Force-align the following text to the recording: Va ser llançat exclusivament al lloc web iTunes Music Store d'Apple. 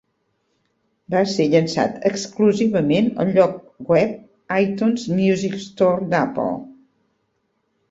Va 1.15 1.19
ser 1.33 1.45
llançat 1.53 2.07
exclusivament 2.11 3.11
al 3.25 3.31
lloc 3.37 3.93
web 3.93 4.17
iTunes 4.63 5.07
Music 5.23 5.61
Store 5.69 6.11
d'Apple. 6.17 6.51